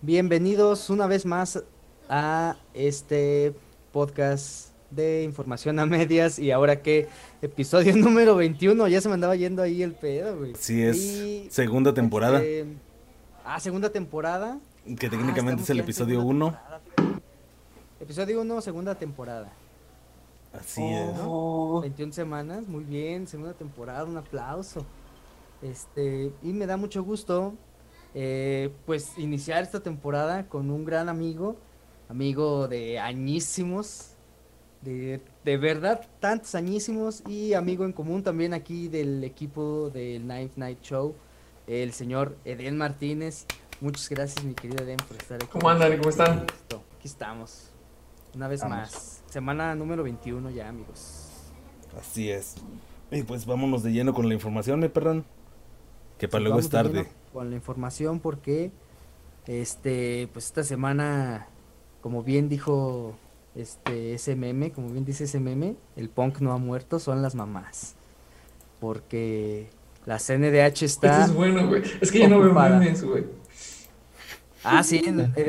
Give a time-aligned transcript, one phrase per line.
[0.00, 1.64] Bienvenidos una vez más
[2.08, 3.52] a este
[3.90, 7.08] podcast de información a medias y ahora que
[7.42, 10.54] episodio número 21, ya se me andaba yendo ahí el pedo, güey.
[10.54, 12.40] Sí, es segunda temporada.
[12.40, 12.76] Este,
[13.44, 14.60] ah, segunda temporada.
[14.84, 16.56] Que técnicamente ah, es el episodio 1.
[17.98, 19.50] Episodio 1, segunda temporada.
[20.52, 21.10] Así es.
[21.82, 24.86] 21 semanas, muy bien, segunda temporada, un aplauso.
[25.60, 27.54] Este, y me da mucho gusto
[28.20, 31.54] eh, pues iniciar esta temporada con un gran amigo,
[32.08, 34.16] amigo de añísimos,
[34.82, 40.56] de, de verdad tantos añísimos y amigo en común también aquí del equipo del Night
[40.56, 41.14] Night Show,
[41.68, 43.46] el señor Eden Martínez.
[43.80, 45.46] Muchas gracias mi querido Eden por estar aquí.
[45.52, 45.96] ¿Cómo andan?
[45.98, 46.40] ¿Cómo están?
[46.40, 47.70] Aquí estamos,
[48.34, 49.22] una vez más.
[49.26, 51.28] Semana número 21 ya amigos.
[51.96, 52.56] Así es.
[53.12, 55.24] Y pues vámonos de lleno con la información, me perran.
[56.18, 58.70] Que para luego es tarde con la información porque
[59.46, 61.48] este pues esta semana
[62.00, 63.16] como bien dijo
[63.54, 67.34] este ese meme, como bien dice ese meme, el punk no ha muerto, son las
[67.34, 67.94] mamás.
[68.80, 69.68] Porque
[70.06, 71.82] la CNDH está es bueno, güey.
[72.00, 73.24] Es que ya no veo memes, güey.
[74.62, 75.00] Ah, sí,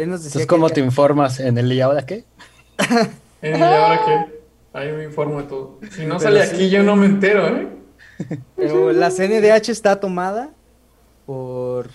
[0.07, 1.39] nos decía ¿cómo te informas?
[1.39, 2.25] ¿En el y ahora qué?
[3.41, 4.39] ¿En el y ahora qué?
[4.73, 5.79] Ahí me informo de todo.
[5.91, 7.67] Si no sale aquí, yo no me entero, ¿eh?
[8.55, 10.51] Pero la CNDH está tomada
[11.29, 11.91] por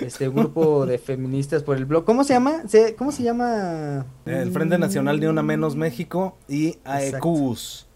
[0.00, 2.04] este grupo de feministas por el blog.
[2.04, 2.62] ¿Cómo se llama?
[2.96, 4.06] ¿Cómo se llama?
[4.26, 7.88] El Frente Nacional de Una Menos México y AECUS.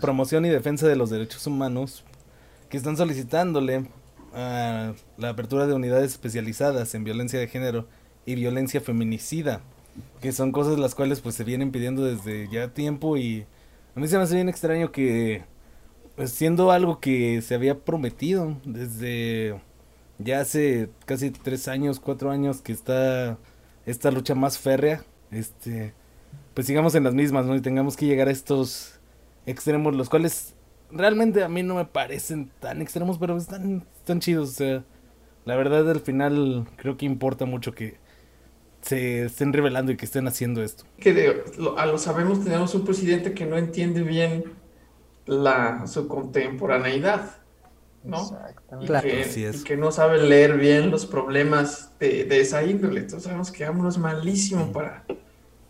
[0.00, 2.02] Promoción y Defensa de los Derechos Humanos,
[2.68, 3.86] que están solicitándole
[4.34, 7.86] a la apertura de unidades especializadas en violencia de género
[8.26, 9.60] y violencia feminicida,
[10.20, 13.46] que son cosas las cuales pues se vienen pidiendo desde ya tiempo y
[13.94, 15.44] a mí se me hace bien extraño que
[16.16, 19.60] pues, siendo algo que se había prometido desde
[20.18, 23.38] ya hace casi tres años, cuatro años que está
[23.86, 25.94] esta lucha más férrea, este,
[26.54, 27.56] pues sigamos en las mismas, ¿no?
[27.56, 29.00] Y tengamos que llegar a estos
[29.46, 30.54] extremos, los cuales
[30.90, 34.84] realmente a mí no me parecen tan extremos, pero están, están chidos, o sea,
[35.44, 37.96] la verdad al final creo que importa mucho que
[38.82, 40.84] se estén revelando y que estén haciendo esto.
[40.98, 41.42] Que
[41.76, 44.44] a lo sabemos, tenemos un presidente que no entiende bien
[45.26, 47.38] la, su contemporaneidad.
[48.04, 48.30] ¿No?
[48.80, 53.00] Y, que, que, no sabe leer bien los problemas de, esa índole.
[53.00, 55.04] Entonces sabemos que AMLO es malísimo para,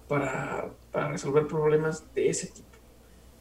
[0.08, 0.70] para,
[1.08, 2.68] resolver problemas de ese tipo.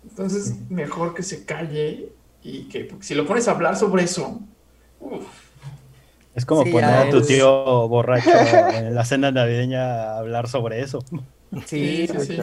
[0.03, 4.41] Entonces, mejor que se calle y que si lo pones a hablar sobre eso,
[6.33, 8.29] es como poner a tu tío borracho
[8.73, 11.03] en la cena navideña a hablar sobre eso.
[11.65, 12.39] Sí, sí, sí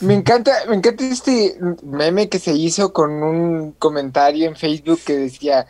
[0.00, 5.16] me encanta, me encanta este meme que se hizo con un comentario en Facebook que
[5.16, 5.66] decía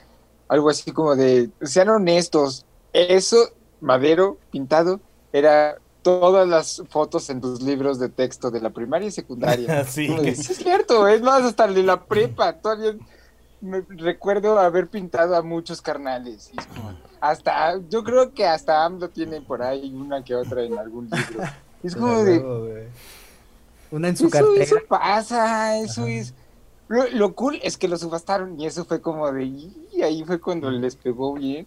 [0.48, 5.00] algo así como de, sean honestos, eso, madero, pintado,
[5.32, 9.84] era todas las fotos en tus libros de texto de la primaria y secundaria.
[9.88, 10.06] sí.
[10.24, 12.94] es cierto, es más, hasta de la prepa, todavía
[13.60, 16.50] me recuerdo haber pintado a muchos carnales.
[17.20, 21.42] hasta, yo creo que hasta AMLO tiene por ahí una que otra en algún libro.
[21.80, 22.88] Es como de...
[23.90, 24.62] Una en su cartera.
[24.62, 26.34] Eso pasa, eso es.
[26.88, 29.44] Lo, cool es que lo subastaron y eso fue como de.
[29.44, 31.66] Y ahí fue cuando les pegó bien,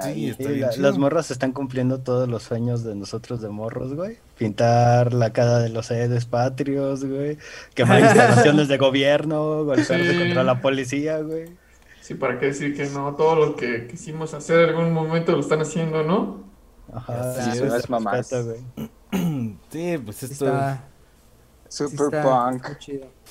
[0.00, 0.32] Sí,
[0.78, 4.18] las morras están cumpliendo todos los sueños de nosotros de morros, güey.
[4.38, 7.36] Pintar la cara de los Edes patrios, güey.
[7.74, 11.46] Quemar instalaciones de gobierno, golpearse contra la policía, güey.
[12.00, 15.40] Sí, para qué decir que no, todo lo que quisimos hacer en algún momento lo
[15.40, 16.44] están haciendo, ¿no?
[16.92, 18.28] Ajá, sí, eso es mamás.
[19.70, 20.78] sí, pues esto.
[21.68, 22.66] Super punk.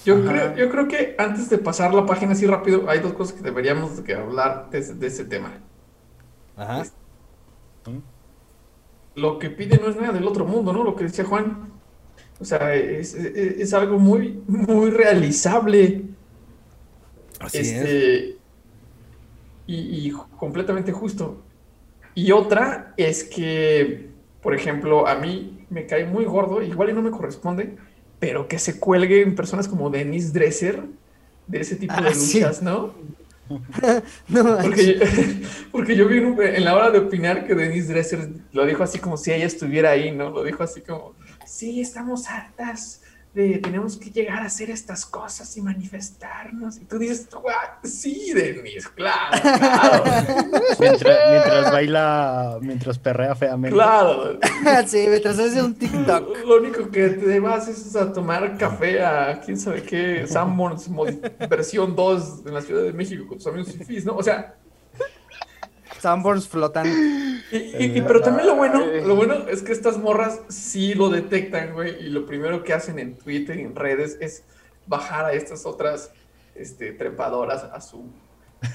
[0.05, 3.35] Yo creo, yo creo que antes de pasar la página así rápido, hay dos cosas
[3.35, 5.53] que deberíamos que hablar de, ese tema.
[6.55, 6.83] Ajá.
[9.15, 10.83] Lo que pide no es nada del otro mundo, ¿no?
[10.83, 11.71] Lo que decía Juan.
[12.39, 16.05] O sea, es, algo muy, muy realizable.
[17.39, 18.37] Así este,
[19.65, 21.41] Y, y completamente justo.
[22.13, 24.09] Y otra es que,
[24.41, 27.77] por ejemplo, a mí me cae muy gordo, igual y no me corresponde,
[28.19, 30.83] pero que se cuelgue en personas como Denise Dresser
[31.47, 32.93] de ese tipo de ah, luchas, ¿no?
[34.27, 34.99] no porque,
[35.71, 39.15] porque, yo vi en la hora de opinar que Denise Dresser lo dijo así como
[39.15, 40.29] si ella estuviera ahí, ¿no?
[40.29, 41.13] Lo dijo así como,
[41.45, 43.01] sí, estamos hartas
[43.37, 46.77] tenemos que llegar a hacer estas cosas y manifestarnos.
[46.77, 47.27] Y tú dices,
[47.83, 50.03] sí, Denis, claro, claro.
[50.79, 53.75] mientras, baila, mientras perrea feamente.
[53.75, 54.39] Claro.
[54.87, 56.45] sí, mientras hace un TikTok.
[56.45, 60.89] Lo único que te vas es a tomar café a quién sabe qué, Sanborns
[61.47, 64.15] versión 2 en la Ciudad de México con tus amigos fifís, ¿no?
[64.15, 64.55] O sea...
[66.07, 66.87] Sanborns flotan.
[67.51, 72.05] Y, pero también lo bueno, lo bueno es que estas morras sí lo detectan, güey,
[72.05, 74.43] y lo primero que hacen en Twitter y en redes es
[74.85, 76.11] bajar a estas otras
[76.55, 78.09] este, trepadoras a su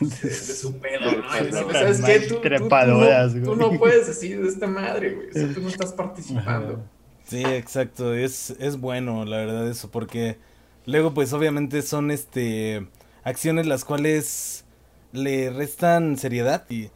[0.00, 1.72] de, su pedo, ¿no?
[1.72, 2.20] ¿Sabes qué?
[2.20, 5.28] Tú, Trepadoras, tú, no, puedes decir de esta madre, güey.
[5.28, 6.84] O tú no estás participando.
[7.24, 8.14] Sí, exacto.
[8.14, 10.36] Es, es bueno, la verdad, eso, porque
[10.84, 12.86] luego, pues, obviamente son este
[13.24, 14.64] acciones las cuales
[15.12, 16.90] le restan seriedad y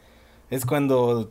[0.51, 1.31] es cuando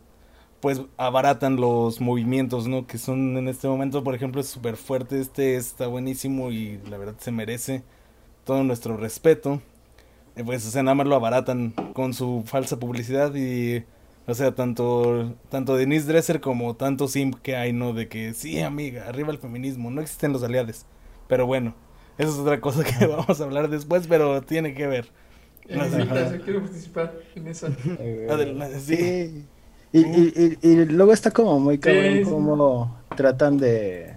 [0.62, 2.88] pues abaratan los movimientos, ¿no?
[2.88, 7.16] Que son en este momento, por ejemplo, súper fuerte, este está buenísimo y la verdad
[7.20, 7.84] se merece
[8.46, 9.62] todo nuestro respeto.
[10.46, 13.86] pues, o sea, nada más lo abaratan con su falsa publicidad y,
[14.28, 17.94] o sea, tanto, tanto Denise Dresser como tanto Simp que hay, ¿no?
[17.94, 20.86] De que, sí, amiga, arriba el feminismo, no existen los aliados.
[21.28, 21.76] Pero bueno,
[22.18, 25.12] eso es otra cosa que vamos a hablar después, pero tiene que ver.
[25.68, 27.68] Eh, quiero participar en eso.
[28.80, 29.46] sí.
[29.92, 34.14] Y, y, y, luego está como muy cabrón como tratan de,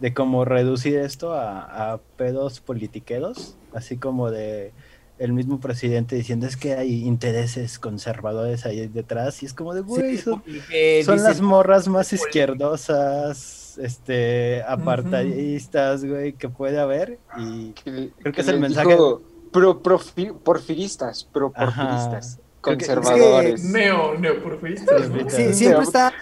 [0.00, 4.72] de como reducir esto a, a pedos politiqueros, así como de
[5.18, 9.80] el mismo presidente diciendo es que hay intereses conservadores ahí detrás y es como de
[9.80, 10.42] güey son,
[11.06, 18.60] las morras más izquierdosas este apartadistas güey que puede haber y creo que, es el
[18.60, 18.96] mensaje
[19.56, 20.00] pro,
[20.42, 26.12] porfiristas pro porfiristas conservadores neo neoporfiristas sí, siempre está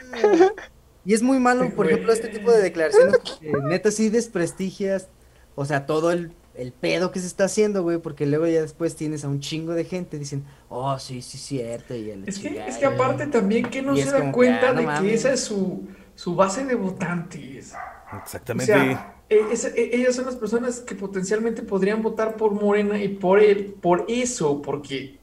[1.05, 5.09] y es muy malo por ejemplo este tipo de declaraciones que neta sí desprestigias
[5.55, 8.95] o sea todo el el pedo que se está haciendo, güey, porque luego ya después
[8.95, 11.95] tienes a un chingo de gente diciendo, oh, sí, sí, cierto.
[11.95, 14.87] Y el es, que, es que aparte también que no se da cuenta ah, de
[15.09, 17.75] que esa es su, su, base de votantes.
[18.23, 18.73] Exactamente.
[18.73, 23.09] O sea, e, e, ellas son las personas que potencialmente podrían votar por Morena y
[23.09, 25.19] por él, por eso, porque,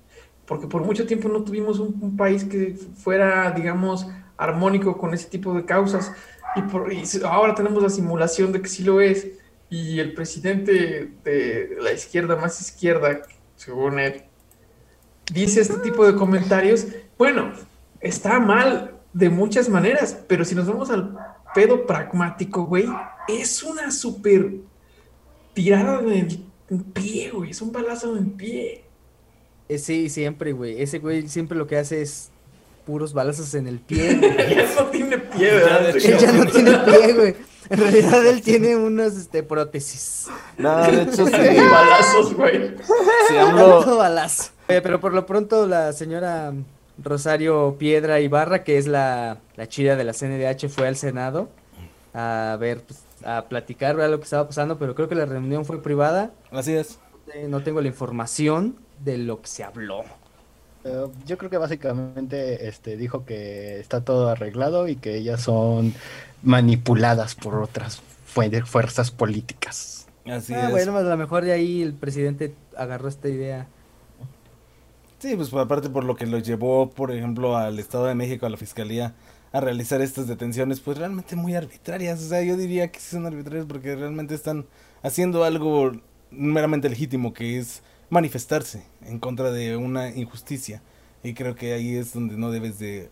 [0.45, 4.07] porque por mucho tiempo no tuvimos un, país que fuera, digamos,
[4.37, 6.11] armónico con ese tipo de causas.
[6.55, 9.27] Y, por, y ahora tenemos la simulación de que sí lo es.
[9.69, 13.21] Y el presidente de la izquierda más izquierda,
[13.55, 14.23] según él,
[15.31, 16.87] dice este tipo de comentarios,
[17.17, 17.53] bueno,
[18.01, 21.17] está mal de muchas maneras, pero si nos vamos al
[21.53, 22.85] pedo pragmático, güey,
[23.27, 24.53] es una súper
[25.53, 28.85] tirada en el pie, güey, es un balazo en el pie.
[29.67, 30.81] Eh, sí, siempre, güey.
[30.81, 32.29] Ese güey siempre lo que hace es
[32.85, 34.19] puros balazos en el pie.
[34.55, 35.89] ya no tiene pie, ¿verdad?
[35.89, 37.35] Él ya no tiene pie, güey.
[37.69, 40.27] En realidad él tiene unos este, prótesis.
[40.57, 41.31] No, de hecho sí.
[41.31, 42.75] balazos, güey.
[43.29, 43.97] Sí, hablo...
[43.97, 44.51] balazo.
[44.67, 46.53] pero por lo pronto la señora
[46.97, 51.49] Rosario Piedra Ibarra, que es la, la chida de la CNDH, fue al Senado
[52.13, 55.81] a ver, pues, a platicar lo que estaba pasando, pero creo que la reunión fue
[55.81, 56.31] privada.
[56.51, 56.99] Así es.
[57.47, 60.03] No tengo la información de lo que se habló.
[60.83, 65.93] Eh, yo creo que básicamente este dijo que está todo arreglado y que ellas son
[66.41, 70.07] manipuladas por otras fuerzas políticas.
[70.25, 73.67] Así ah, Bueno, a lo mejor de ahí el presidente agarró esta idea.
[75.21, 78.49] Sí, pues aparte por lo que lo llevó, por ejemplo, al Estado de México, a
[78.49, 79.13] la Fiscalía,
[79.51, 82.23] a realizar estas detenciones, pues realmente muy arbitrarias.
[82.23, 84.65] O sea, yo diría que sí son arbitrarias porque realmente están
[85.03, 85.91] haciendo algo
[86.31, 90.81] meramente legítimo, que es manifestarse en contra de una injusticia.
[91.21, 93.11] Y creo que ahí es donde no debes de,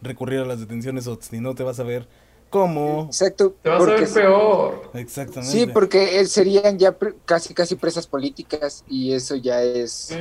[0.00, 2.06] recurrir a las detenciones o si no te vas a ver
[2.50, 3.06] como...
[3.06, 3.56] Exacto.
[3.62, 4.90] Te vas a ver peor.
[4.94, 5.58] Exactamente.
[5.58, 10.12] Sí, porque eh, serían ya casi casi presas políticas y eso ya es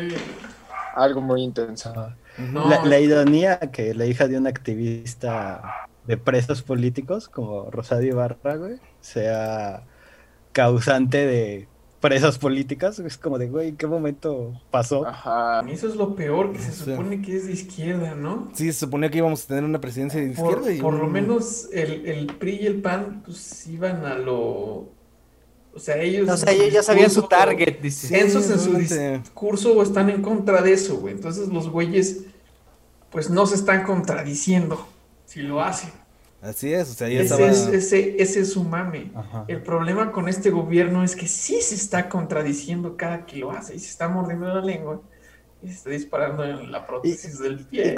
[0.94, 1.94] algo muy intenso.
[2.86, 8.58] La, ironía que la hija de un activista de presos políticos como Rosario Ibarra,
[9.00, 9.84] sea
[10.52, 11.68] causante de
[12.04, 13.00] presas políticas.
[13.00, 15.08] Es como de, güey, ¿en qué momento pasó?
[15.08, 15.64] Ajá.
[15.70, 18.50] Eso es lo peor, que se supone que es de izquierda, ¿no?
[18.54, 20.72] Sí, se suponía que íbamos a tener una presidencia de izquierda.
[20.72, 24.90] y por lo menos el, el, PRI y el PAN, pues iban a lo.
[25.76, 26.30] O sea, ellos.
[26.30, 28.20] O sea, ellos ya sabían su target, dice.
[28.20, 31.14] en su discurso están en contra de eso, güey.
[31.14, 32.22] Entonces los güeyes,
[33.10, 34.88] pues no se están contradiciendo
[35.26, 35.92] si lo hacen.
[36.42, 39.12] Así es, o sea, ya ese, es, ese, ese, es su mame.
[39.48, 43.76] El problema con este gobierno es que sí se está contradiciendo cada que lo hace
[43.76, 45.00] y se está mordiendo la lengua
[45.62, 47.96] y se está disparando en la prótesis del pie.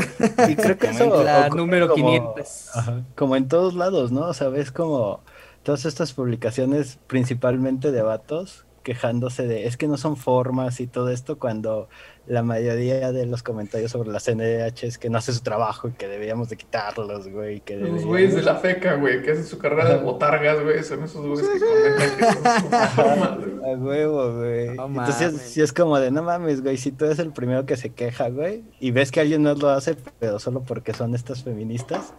[0.47, 1.23] Y creo que eso...
[1.23, 2.69] La número 500.
[3.15, 4.27] como en todos lados, ¿no?
[4.27, 5.21] O sea, ves como
[5.65, 11.09] todas estas publicaciones, principalmente de vatos, quejándose de es que no son formas y todo
[11.09, 11.89] esto cuando
[12.27, 15.93] la mayoría de los comentarios sobre la CNDH es que no hace su trabajo y
[15.93, 17.61] que deberíamos de quitarlos, güey.
[17.61, 21.03] Que Los güeyes de la feca, güey, que hacen su carrera de botargas, güey, son
[21.03, 23.61] esos güeyes que comentan que son.
[23.65, 24.67] A huevo, güey.
[24.67, 27.89] Entonces, si es como de, no mames, güey, si tú eres el primero que se
[27.89, 32.13] queja, güey, y ves que alguien no lo hace, pero solo porque son estas feministas,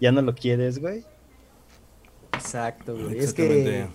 [0.00, 1.04] ya no lo quieres, güey.
[2.34, 3.18] Exacto, güey.
[3.18, 3.86] Es que...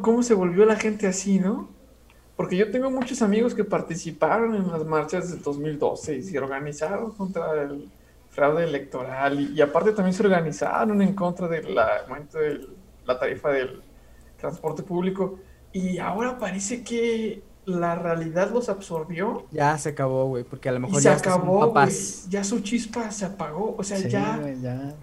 [0.00, 1.68] ¿Cómo se volvió la gente así, no?
[2.36, 7.12] Porque yo tengo muchos amigos que participaron en las marchas del 2012 y se organizaron
[7.12, 7.90] contra el
[8.30, 12.66] fraude electoral y, aparte también se organizaron en contra del aumento de
[13.04, 13.82] la tarifa del
[14.38, 15.38] transporte público
[15.72, 19.46] y ahora parece que la realidad los absorbió.
[19.52, 21.88] Ya se acabó, güey, porque a lo mejor se ya acabó, güey.
[22.28, 24.40] Ya su chispa se apagó, o sea, ya,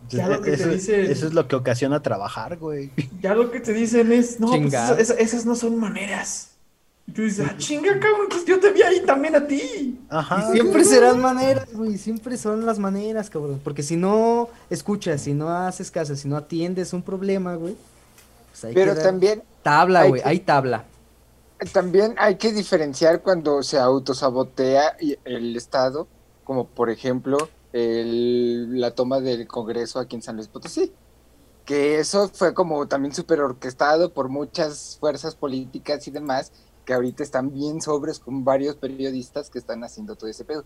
[0.09, 0.27] ya.
[0.27, 1.11] lo que eso, te dicen.
[1.11, 2.91] Eso es lo que ocasiona trabajar, güey.
[3.21, 6.51] Ya lo que te dicen es, no, pues esas no son maneras.
[7.07, 9.99] Y tú dices, ah, chinga, cabrón, pues yo te vi ahí también a ti.
[10.09, 10.49] Ajá.
[10.49, 13.59] Y siempre serán maneras, güey, siempre son las maneras, cabrón.
[13.63, 17.75] Porque si no escuchas, si no haces caso, si no atiendes un problema, güey.
[18.51, 19.41] Pues hay Pero también.
[19.63, 20.85] Tabla, güey, hay tabla.
[21.73, 26.07] También hay que diferenciar cuando se autosabotea el Estado,
[26.43, 27.37] como por ejemplo
[27.73, 30.93] el, la toma del Congreso aquí en San Luis Potosí
[31.69, 36.51] que eso fue como también súper orquestado por muchas fuerzas políticas y demás,
[36.83, 40.65] que ahorita están bien sobres con varios periodistas que están haciendo todo ese pedo.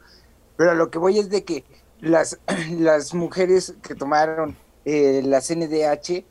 [0.55, 1.65] Pero lo que voy es de que
[1.99, 2.39] las,
[2.79, 6.23] las mujeres que tomaron eh, la CNDH,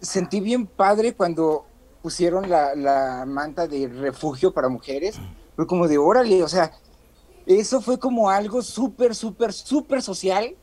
[0.00, 1.66] sentí bien padre cuando
[2.02, 5.18] pusieron la, la manta de refugio para mujeres,
[5.56, 6.72] fue como de órale, o sea,
[7.46, 10.56] eso fue como algo súper, súper, súper social,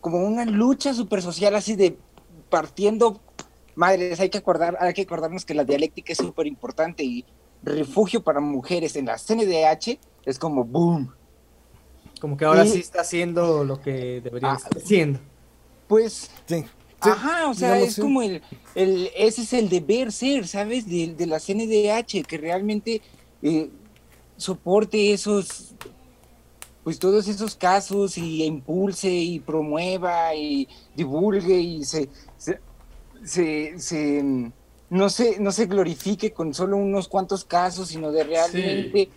[0.00, 1.98] como una lucha súper social así de
[2.50, 3.20] partiendo
[3.74, 7.24] madres, hay que acordar, hay que acordarnos que la dialéctica es súper importante y
[7.62, 11.12] refugio para mujeres en la CNDH es como boom.
[12.20, 15.18] Como que ahora sí está haciendo lo que debería ah, estar haciendo.
[15.88, 16.64] Pues, sí,
[17.06, 18.42] ajá, o sea, es como el,
[18.74, 20.88] el, ese es el deber ser, ¿sabes?
[20.88, 23.02] De, de la CNDH, que realmente
[23.42, 23.70] eh,
[24.36, 25.74] soporte esos,
[26.82, 32.08] pues todos esos casos y impulse y promueva y divulgue y se,
[33.22, 34.52] se, se
[34.90, 39.10] no se, no se glorifique con solo unos cuantos casos, sino de realmente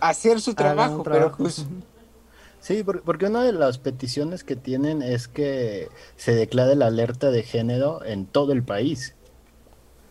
[0.00, 1.64] hacer su trabajo, pero pues...
[2.64, 7.42] Sí, porque una de las peticiones que tienen es que se declare la alerta de
[7.42, 9.14] género en todo el país.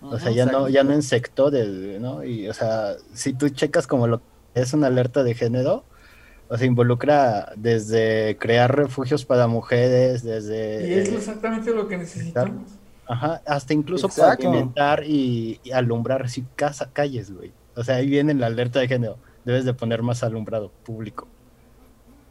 [0.04, 1.68] O sea, ya no, ya no en sectores,
[2.00, 2.24] ¿no?
[2.24, 5.84] Y, o sea, si tú checas como lo que es una alerta de género,
[6.48, 10.88] o sea, involucra desde crear refugios para mujeres, desde...
[10.88, 12.70] Y es exactamente lo que necesitamos.
[13.08, 17.52] Ajá, hasta incluso para alimentar y, alumbrar así casa, calles, güey.
[17.76, 19.18] O sea, ahí viene la alerta de género.
[19.44, 21.28] Debes de poner más alumbrado público.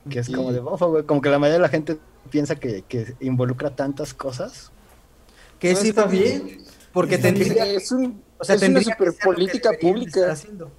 [0.08, 1.04] Que es como de bofo, güey.
[1.04, 1.98] Como que la mayoría de la gente
[2.30, 2.84] piensa que,
[3.20, 4.70] involucra tantas cosas.
[5.58, 6.62] Que sí está bien.
[6.92, 7.66] Porque tendría...
[7.66, 10.30] Es, un, o sea, una super política pública.
[10.30, 10.70] Exacto.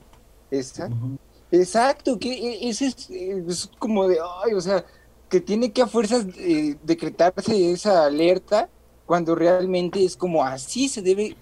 [1.52, 4.84] Exacto, que e, ese es, como de, ay, o sea,
[5.30, 8.70] que tiene que a fuerzas eh, decretarse esa alerta
[9.06, 11.36] cuando realmente es como así se debe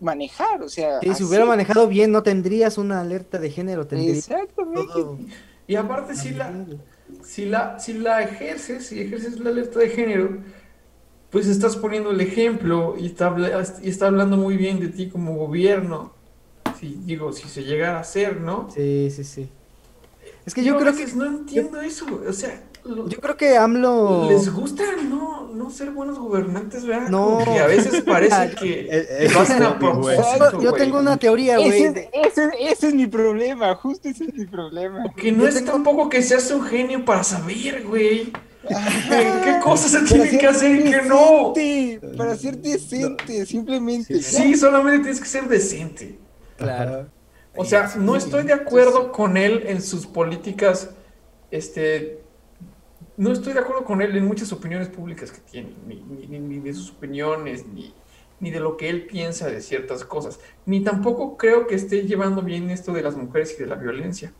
[0.00, 1.00] manejar, o sea.
[1.00, 5.26] Si se hubiera manejado bien, no tendrías una alerta de género, tendrías Exactamente.
[5.66, 6.52] Y aparte, si la,
[7.24, 10.38] si la, si la ejerces, si ejerces la alerta de género,
[11.30, 13.34] pues estás poniendo el ejemplo y está,
[13.82, 16.12] y está hablando muy bien de ti como gobierno.
[16.78, 18.70] Si, digo, si se llegara a hacer, ¿no?
[18.70, 19.48] Sí, sí, sí.
[20.46, 21.06] Es que yo creo que.
[21.14, 24.28] No entiendo eso, o sea yo creo que AMLO.
[24.28, 27.08] Les gusta no, no ser buenos gobernantes, ¿verdad?
[27.08, 27.38] No.
[27.44, 30.60] que a veces parece que lo hacen a propósito.
[30.60, 31.84] Yo tengo una teoría, güey.
[31.84, 35.04] Ese, ese, es mi problema, justo ese es mi problema.
[35.16, 38.32] Que no es tampoco que seas un genio para saber, güey.
[38.62, 41.54] ¿Qué cosas se tienen que hacer y qué no?
[42.16, 44.22] Para ser decente, simplemente.
[44.22, 46.18] Sí, solamente tienes que ser decente.
[46.56, 47.06] Claro.
[47.56, 50.90] O sea, no estoy de acuerdo con él en sus políticas
[51.50, 52.20] este,
[53.18, 56.92] no estoy de acuerdo con él en muchas opiniones públicas que tiene, ni, de sus
[56.92, 57.92] opiniones, ni,
[58.38, 62.42] ni, de lo que él piensa de ciertas cosas, ni tampoco creo que esté llevando
[62.42, 64.32] bien esto de las mujeres y de la violencia.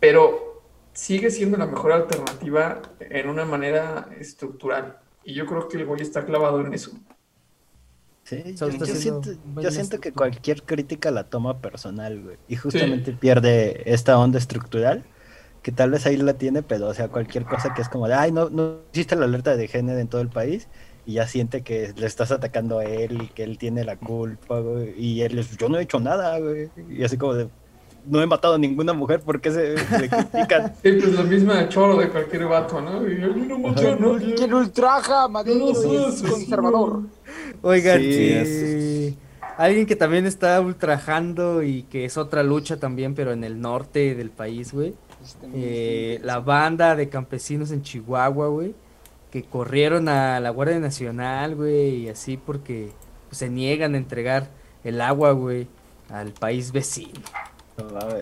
[0.00, 0.62] Pero
[0.94, 4.98] sigue siendo la mejor alternativa en una manera estructural.
[5.22, 6.92] Y yo creo que el güey está clavado en eso.
[8.22, 12.38] Sí, yo, siento, que cualquier crítica la toma personal, güey.
[12.48, 15.04] Y justamente pierde esta onda estructural
[15.64, 18.12] que tal vez ahí la tiene, pero o sea, cualquier cosa que es como de,
[18.12, 20.68] ay, no, no existe la alerta de género en todo el país
[21.06, 24.60] y ya siente que le estás atacando a él y que él tiene la culpa,
[24.60, 24.94] güey.
[24.98, 26.68] Y él es, yo no he hecho nada, güey.
[26.90, 27.48] Y así como de,
[28.04, 30.74] no he matado a ninguna mujer, ¿por qué se, critican?
[30.82, 33.08] Sí, pues la misma choro de cualquier vato, ¿no?
[33.08, 34.34] Y él no nadie.
[34.34, 37.04] ¿Quién ultraja, Madero, es conservador.
[37.62, 39.16] Oigan, sí,
[39.56, 44.14] alguien que también está ultrajando y que es otra lucha también, pero en el norte
[44.14, 44.94] del país, güey.
[45.24, 48.74] Este, eh, la banda de campesinos en Chihuahua, güey
[49.34, 52.92] que corrieron a la Guardia Nacional, güey, y así porque
[53.28, 54.48] pues, se niegan a entregar
[54.84, 55.66] el agua, güey,
[56.08, 57.20] al país vecino.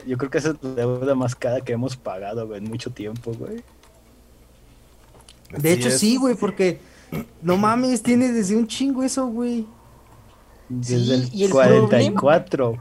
[0.06, 2.90] yo creo que esa es la deuda más cara que hemos pagado, güey, en mucho
[2.90, 3.62] tiempo, güey.
[5.50, 6.80] De hecho, sí, güey, porque
[7.42, 9.66] no mames, tiene desde un chingo eso, güey.
[10.70, 12.78] Desde el, 44.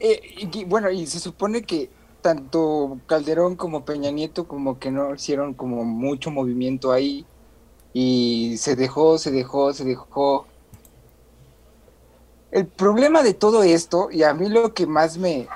[0.00, 1.88] Eh, bueno, y se supone que
[2.22, 7.26] tanto Calderón como Peña Nieto como que no hicieron como mucho movimiento ahí
[7.92, 10.46] y se dejó, se dejó, se dejó.
[12.50, 15.48] El problema de todo esto, y a mí lo que más me,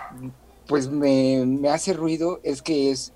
[0.66, 3.12] pues me, hace ruido es que es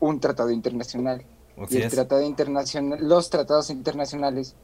[0.00, 1.24] un tratado internacional.
[1.68, 4.54] y el tratado internacional, los tratados internacionales,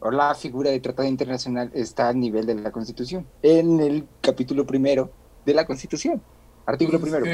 [0.00, 4.66] o la figura de tratado internacional está a nivel de la Constitución, en el capítulo
[4.66, 5.10] primero
[5.46, 6.20] de la Constitución.
[6.66, 7.24] Artículo primero.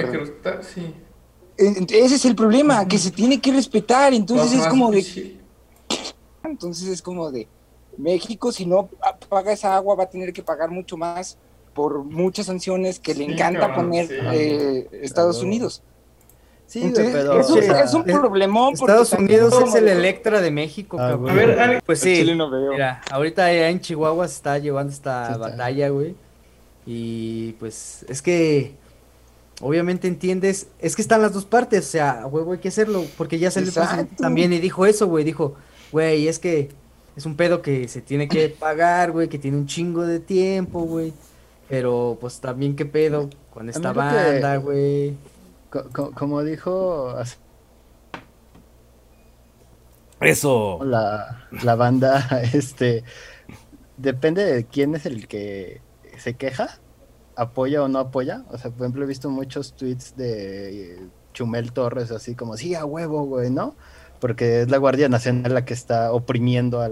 [0.62, 0.94] Sí,
[1.56, 4.14] Ese es el problema, que se tiene que respetar.
[4.14, 5.38] Entonces es como de.
[6.44, 7.48] Entonces es como de.
[7.96, 8.88] México, si no
[9.28, 11.36] paga esa agua, va a tener que pagar mucho más
[11.74, 15.82] por muchas sanciones que le encanta poner eh, Estados Unidos.
[16.66, 18.74] Sí, pero es, un, problemón.
[18.74, 20.98] Estados Unidos es el Electra de México.
[21.00, 22.22] Ah, a ver, pues sí.
[22.70, 26.14] Mira, ahorita en Chihuahua se está llevando esta batalla, güey.
[26.84, 28.74] Y pues es que
[29.60, 33.38] obviamente entiendes, es que están las dos partes, o sea, huevo hay que hacerlo, porque
[33.38, 33.72] ya salió
[34.16, 35.54] también y dijo eso, güey, dijo,
[35.92, 36.70] güey, es que
[37.16, 40.82] es un pedo que se tiene que pagar, güey, que tiene un chingo de tiempo,
[40.82, 41.12] güey,
[41.68, 45.16] pero pues también qué pedo con esta banda, güey.
[46.14, 47.14] como dijo...
[50.20, 50.80] Eso.
[50.82, 53.04] La, la banda, este,
[53.96, 55.80] depende de quién es el que
[56.16, 56.80] se queja
[57.38, 58.44] apoya o no apoya.
[58.50, 62.84] O sea, por ejemplo, he visto muchos tweets de Chumel Torres, así como, sí, a
[62.84, 63.76] huevo, güey, ¿no?
[64.20, 66.88] Porque es la Guardia Nacional la que está oprimiendo a,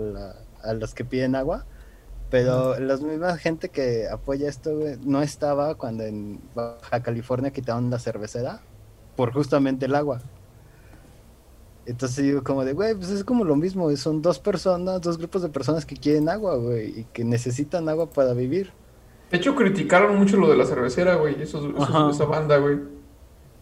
[0.62, 1.66] a los que piden agua.
[2.30, 7.90] Pero la misma gente que apoya esto, güey, no estaba cuando en Baja California quitaron
[7.90, 8.60] la cervecera
[9.16, 10.20] por justamente el agua.
[11.86, 15.42] Entonces digo como de, güey, pues es como lo mismo, son dos personas, dos grupos
[15.42, 18.72] de personas que quieren agua, güey, y que necesitan agua para vivir.
[19.30, 21.72] De hecho, criticaron mucho lo de la cervecera, güey, eso,
[22.10, 22.78] esa banda, güey.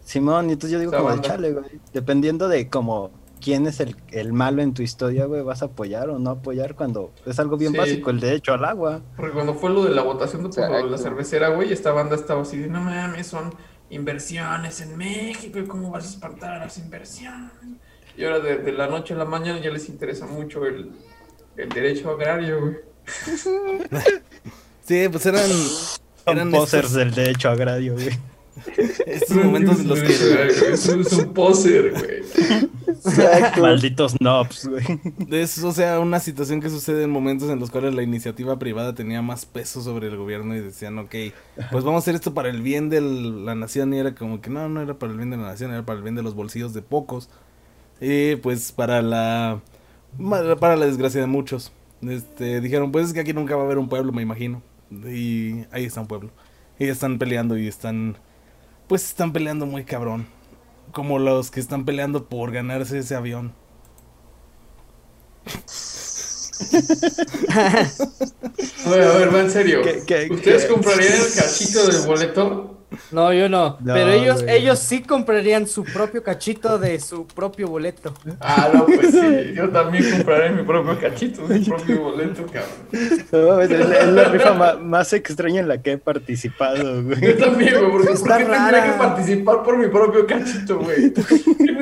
[0.03, 1.65] Simón, y entonces yo digo como de chale, güey.
[1.91, 3.09] Dependiendo de como
[3.41, 6.75] quién es el, el, malo en tu historia, güey, vas a apoyar o no apoyar
[6.75, 9.01] cuando es algo bien básico, el derecho al agua.
[9.15, 11.91] Porque cuando fue lo de la votación de, por lo de la cervecera, güey, esta
[11.91, 13.51] banda estaba así de, no mames, son
[13.89, 17.51] inversiones en México, ¿y cómo vas a espantar las inversiones?
[18.15, 20.91] Y ahora de, la noche a la mañana ya les interesa mucho el,
[21.57, 22.75] el derecho agrario, güey.
[24.85, 25.49] Sí, pues eran.
[26.27, 28.09] eran posers del derecho agrario, güey.
[29.05, 30.13] Estos momentos en los que.
[30.71, 33.61] Es un poser, güey.
[33.61, 34.83] Malditos knobs, güey.
[35.31, 38.95] Es, o sea, una situación que sucede en momentos en los cuales la iniciativa privada
[38.95, 41.15] tenía más peso sobre el gobierno y decían, ok,
[41.71, 43.93] pues vamos a hacer esto para el bien de la nación.
[43.93, 45.97] Y era como que no, no era para el bien de la nación, era para
[45.97, 47.29] el bien de los bolsillos de pocos.
[47.99, 49.61] Y pues para la.
[50.59, 51.71] Para la desgracia de muchos.
[52.01, 54.61] Este, dijeron, pues es que aquí nunca va a haber un pueblo, me imagino.
[54.91, 56.31] Y ahí está un pueblo.
[56.79, 58.17] Y están peleando y están.
[58.87, 60.27] Pues están peleando muy cabrón.
[60.91, 63.53] Como los que están peleando por ganarse ese avión.
[68.85, 69.81] a ver, a ver, va en serio.
[69.81, 72.74] ¿Ustedes comprarían el cachito del boleto?
[73.11, 73.77] No, yo no.
[73.83, 78.13] pero ellos, ellos sí comprarían su propio cachito de su propio boleto.
[78.39, 79.53] Ah, no, pues sí.
[79.55, 83.61] Yo también compraré mi propio cachito, mi propio boleto, cabrón.
[83.61, 87.19] es, la, rifa más, extraña en la que he participado, güey.
[87.21, 91.13] Yo también, güey, porque Está ¿por qué tendría que participar por mi propio cachito, güey?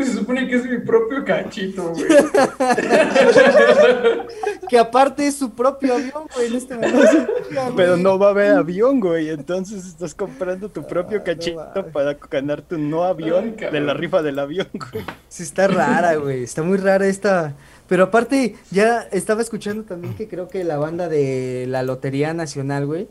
[0.04, 2.04] Se supone que es mi propio cachito, güey.
[4.70, 7.28] que aparte es su propio avión, güey, en este momento.
[7.76, 9.30] Pero no va a haber avión, güey.
[9.30, 14.22] Entonces estás comprando tu propio ah, cachito para ganar tu no avión de la rifa
[14.22, 15.06] del avión, güey.
[15.28, 16.44] Sí, está rara, güey.
[16.44, 17.56] Está muy rara esta.
[17.88, 22.86] Pero aparte, ya estaba escuchando también que creo que la banda de la Lotería Nacional,
[22.86, 23.08] güey,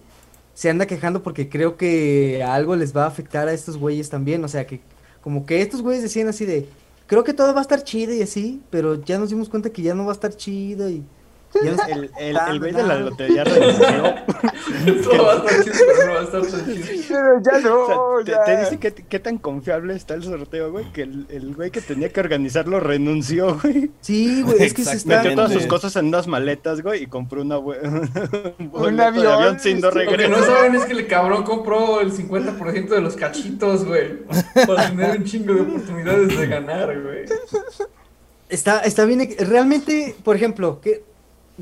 [0.55, 4.43] se anda quejando porque creo que algo les va a afectar a estos güeyes también.
[4.45, 4.81] O sea, que
[5.23, 6.69] como que estos güeyes decían así de,
[7.07, 9.83] creo que todo va a estar chido y así, pero ya nos dimos cuenta que
[9.83, 11.05] ya no va a estar chido y
[11.55, 13.87] El, el, el güey de la lotería renunció.
[14.87, 17.05] Esto va a estar chido, pero no va a estar chido.
[17.09, 18.45] Pero ya no, O sea, ya.
[18.45, 21.71] te, te dice que, qué tan confiable está el sorteo, güey, que el, el güey
[21.71, 23.91] que tenía que organizarlo renunció, güey.
[24.01, 25.19] Sí, güey, es que se está...
[25.23, 27.81] Metió todas sus cosas en unas maletas, güey, y compró una bue-
[28.59, 29.61] un boleto de avión.
[29.61, 30.31] sin no Lo que regreso.
[30.31, 34.19] no saben es que el cabrón compró el 50% de los cachitos, güey.
[34.67, 37.25] Para tener un chingo de oportunidades de ganar, güey.
[38.49, 39.29] Está, está bien.
[39.39, 41.03] Realmente, por ejemplo, que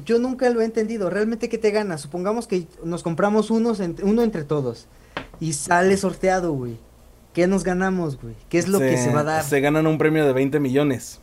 [0.04, 1.10] yo nunca lo he entendido.
[1.10, 1.98] Realmente, ¿qué te gana?
[1.98, 4.86] Supongamos que nos compramos unos uno entre todos
[5.40, 6.76] y sale sorteado, güey.
[7.34, 8.34] ¿Qué nos ganamos, güey?
[8.48, 9.44] ¿Qué es lo que se va a dar?
[9.44, 11.20] Se ganan un premio de 20 millones.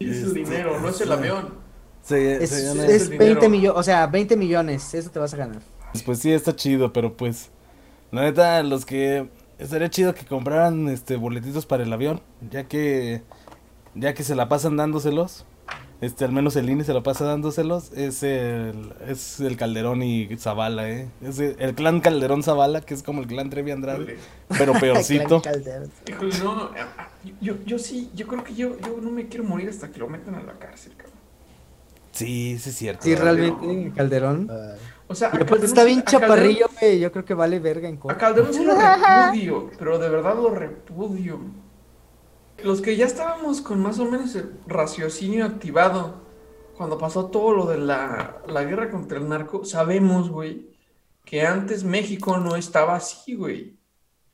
[0.00, 1.54] Es el dinero, no es el avión.
[2.02, 3.50] Se, Es, se gana- es el 20 dinero.
[3.50, 5.60] millones, o sea, 20 millones, eso te vas a ganar.
[6.04, 7.50] Pues sí, está chido, pero pues.
[8.12, 9.28] La neta, los que.
[9.58, 12.20] Estaría chido que compraran este boletitos para el avión.
[12.50, 13.22] Ya que.
[13.94, 15.44] Ya que se la pasan dándoselos.
[16.02, 17.90] Este, al menos el INE se la pasa dándoselos.
[17.92, 18.92] Es el.
[19.08, 21.08] Es el Calderón y Zavala, eh.
[21.22, 24.18] Es el, el clan Calderón Zavala, que es como el clan Trevi Andrade.
[24.58, 25.40] Pero peorcito.
[26.06, 27.08] Híjole, no, no, ah, ah,
[27.40, 30.08] yo, yo sí, yo creo que yo, yo no me quiero morir hasta que lo
[30.08, 31.16] metan a la cárcel, cabrón.
[32.12, 33.02] Sí, sí es cierto.
[33.02, 34.48] Sí, realmente, Calderón.
[34.50, 36.98] Ay, O sea, pues Calderón está bien a Calderón- chaparrillo, güey.
[37.00, 38.16] Yo creo que vale verga en A.
[38.18, 41.40] Calderón sí lo repudio, pero de verdad lo repudio.
[42.62, 46.24] Los que ya estábamos con más o menos el raciocinio activado
[46.76, 50.66] cuando pasó todo lo de la, la guerra contra el narco, sabemos, güey,
[51.24, 53.76] que antes México no estaba así, güey.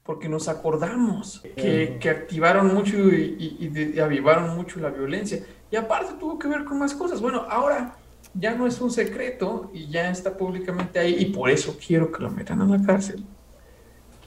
[0.02, 4.90] Porque nos acordamos que, que activaron mucho y, y- y de- y avivaron mucho la
[4.90, 5.44] violencia.
[5.70, 7.20] Y aparte tuvo que ver con más cosas.
[7.20, 7.96] Bueno, ahora
[8.35, 12.20] ya no es un secreto y ya está públicamente ahí y por eso quiero que
[12.22, 13.24] lo metan a la cárcel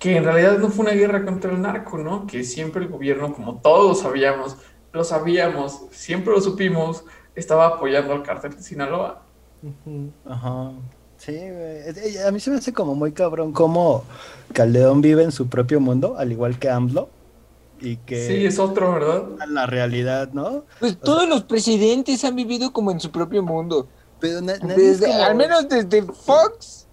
[0.06, 2.28] que en realidad no fue una guerra contra el narco, ¿no?
[2.28, 4.56] Que siempre el gobierno, como todos sabíamos,
[4.94, 7.04] lo sabíamos, siempre lo supimos,
[7.36, 9.22] estaba apoyando al cártel de Sinaloa.
[10.30, 10.72] Ajá.
[11.18, 11.36] Sí,
[12.26, 14.04] A mí se me hace como muy cabrón cómo
[14.54, 17.10] Calderón vive en su propio mundo, al igual que AMLO.
[17.82, 19.24] Y que Sí, es otro, ¿verdad?
[19.50, 20.64] la realidad, ¿no?
[20.80, 23.88] Pues todos los presidentes han vivido como en su propio mundo.
[24.20, 26.85] Pero Desde- como- Al menos desde Fox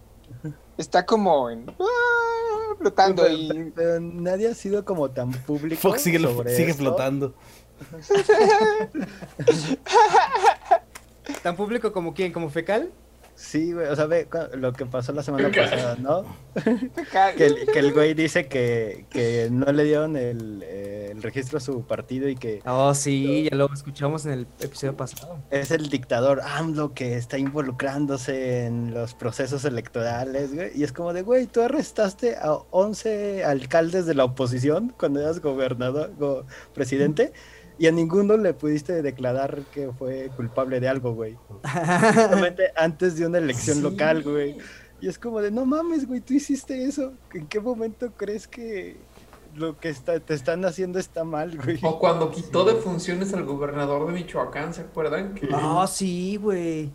[0.77, 5.81] está como en ah, flotando pero, y pero nadie ha sido como tan público.
[5.81, 6.83] Fox sigue, sobre sigue esto.
[6.83, 7.35] flotando.
[11.43, 12.33] ¿Tan público como quién?
[12.33, 12.91] ¿Como fecal?
[13.35, 16.25] Sí, güey, o sea, ve lo que pasó la semana pasada, ¿no?
[17.37, 21.59] Que el, que el güey dice que, que no le dieron el, eh, el registro
[21.59, 25.39] a su partido y que Oh, sí, ya lo escuchamos en el episodio pasado.
[25.51, 30.71] es el dictador AMLO que está involucrándose en los procesos electorales, güey.
[30.75, 35.41] Y es como de, güey, tú arrestaste a 11 alcaldes de la oposición cuando eras
[35.41, 37.33] gobernador, go- presidente,
[37.83, 41.37] y a ninguno le pudiste declarar que fue culpable de algo, güey.
[41.65, 43.83] Justamente antes de una elección Sí.
[43.83, 44.57] local, güey.
[45.01, 47.13] Y es como de, no mames, güey, tú hiciste eso.
[47.35, 48.97] ¿En qué momento crees que
[49.57, 51.81] lo que está, te están haciendo está mal, güey?
[51.83, 55.35] O cuando quitó de funciones al gobernador de Michoacán, ¿se acuerdan?
[55.35, 56.91] Que, Oh, sí, güey.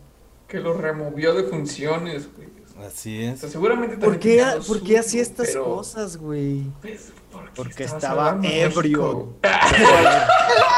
[0.48, 2.48] que lo removió de funciones, güey.
[2.86, 3.40] Así O es.
[3.40, 6.62] sea, seguramente ¿Por qué, tenía lo ¿por qué suyo, hacía estas pero, cosas, güey?
[6.80, 9.34] pues, porque, Porque estaba ebrio.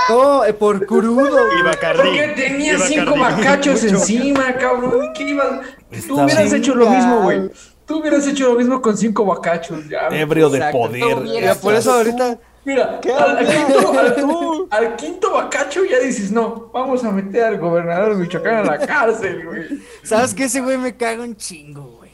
[0.09, 1.39] No, eh, por crudo.
[1.59, 1.99] Y Bacardí.
[2.03, 3.71] Porque tenía cinco Mucho.
[3.71, 5.13] encima, cabrón.
[5.15, 5.61] ¿Qué ibas?
[6.07, 7.51] Tú hubieras hecho lo mismo, güey.
[7.87, 10.09] Tú hubieras hecho lo mismo con cinco bacachos, ya.
[10.09, 11.17] Ebrio de poder.
[11.47, 14.69] No por eso ahorita Mira, ¿Qué al, al quinto, al- tú?
[14.71, 18.79] al quinto bacacho ya dices, no, vamos a meter al gobernador de Michoacán a la
[18.87, 19.81] cárcel, güey.
[20.03, 20.45] ¿Sabes qué?
[20.45, 22.11] Ese güey me caga un chingo, güey.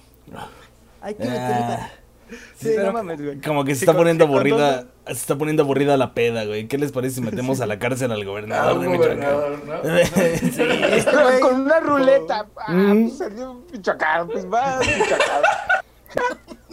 [1.00, 1.46] Hay que meterle...
[1.50, 1.90] Ah,
[2.60, 3.40] Sí, no mames, güey.
[3.40, 4.86] como que se Sí, está poniendo aburrida.
[5.06, 6.66] Se está poniendo aburrida la peda, güey.
[6.66, 9.18] ¿Qué les parece si metemos a la cárcel al Al gobernador de Michoacán?
[9.20, 9.74] gobernador, ¿no?
[9.84, 10.60] Sí.
[10.90, 12.46] Este güey- con una ruleta.
[12.56, 13.02] Ah, Mm.
[13.06, 15.42] pues salió Michoacán, pues va a Michoacán.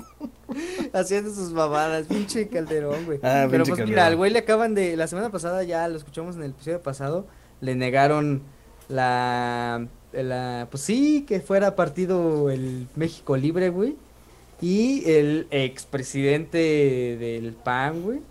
[0.94, 3.20] haciendo sus babadas, pinche Calderón, güey.
[3.24, 6.36] Ah, Pero pues mira, al güey le acaban de, la semana pasada ya lo escuchamos
[6.36, 7.28] en el episodio pasado,
[7.62, 8.42] le negaron
[8.90, 13.96] la, la, pues sí, que fuera partido el México Libre, güey.
[14.62, 16.58] Y el expresidente
[17.20, 18.22] del PAN, güey.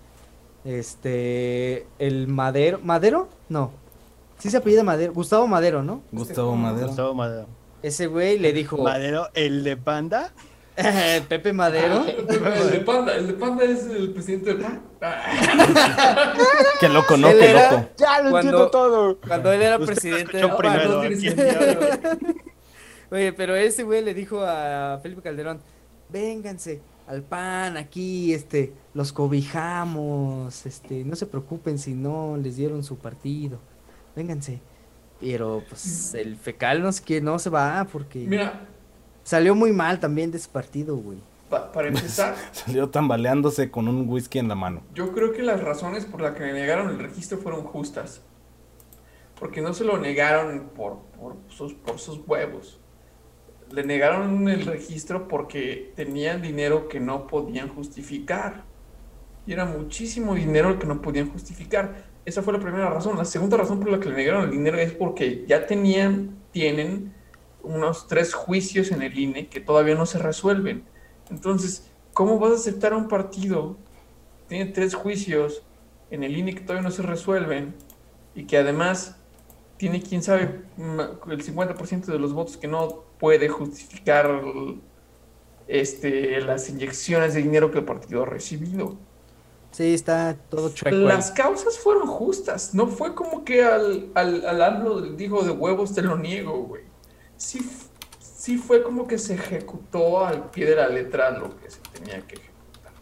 [0.64, 3.28] Este, el Madero, ¿Madero?
[3.48, 3.72] No.
[4.38, 6.02] Sí se apellida Madero, Gustavo Madero, ¿no?
[6.10, 6.88] Gustavo Madero.
[6.88, 7.46] Gustavo Madero.
[7.82, 10.32] Ese güey le dijo, Madero, el de Panda.
[11.28, 12.04] Pepe Madero.
[12.06, 12.26] El
[12.70, 14.82] de Panda, el de Panda es el presidente del PAN.
[16.80, 17.28] Qué loco, ¿no?
[17.28, 17.88] Él Qué era- loco.
[17.96, 19.18] Ya lo Cuando- entiendo todo.
[19.20, 21.00] Cuando él era Usted lo presidente del PAN, primero, ¿no?
[21.00, 21.60] tiene en sentido.
[23.10, 25.60] Oye, pero ese güey le dijo a Felipe Calderón,
[26.08, 32.82] vénganse al PAN aquí, este, los cobijamos, este, no se preocupen si no les dieron
[32.84, 33.58] su partido,
[34.16, 34.60] vénganse.
[35.20, 38.66] Pero pues el fecal no es que no se va porque Mira,
[39.22, 41.18] salió muy mal también de ese partido, güey.
[41.48, 44.82] para empezar, salió tambaleándose con un whisky en la mano.
[44.94, 48.22] Yo creo que las razones por las que le negaron el registro fueron justas.
[49.38, 52.78] Porque no se lo negaron por, por, sus, por sus huevos.
[53.72, 58.64] Le negaron el registro porque tenían dinero que no podían justificar.
[59.46, 62.04] Y era muchísimo dinero el que no podían justificar.
[62.24, 63.16] Esa fue la primera razón.
[63.16, 67.12] La segunda razón por la que le negaron el dinero es porque ya tenían, tienen
[67.62, 70.84] unos tres juicios en el INE que todavía no se resuelven.
[71.30, 73.76] Entonces, ¿cómo vas a aceptar a un partido
[74.38, 75.62] que tiene tres juicios
[76.10, 77.74] en el INE que todavía no se resuelven
[78.34, 79.16] y que además
[79.76, 84.42] tiene, quién sabe, el 50% de los votos que no puede justificar
[85.66, 88.96] este, las inyecciones de dinero que el partido ha recibido?
[89.72, 90.94] Sí, está todo chueco.
[90.96, 92.74] Las causas fueron justas.
[92.74, 96.91] No fue como que al, al, al dijo de huevos te lo niego, güey.
[97.42, 97.60] Sí,
[98.20, 102.20] sí fue como que se ejecutó al pie de la letra lo que se tenía
[102.20, 102.92] que ejecutar.